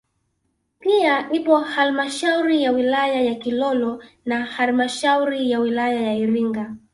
[0.79, 6.75] Pia ipo halmashauri ya wilaya ya Kilolo na halmashauri ya wilaya ya Iringa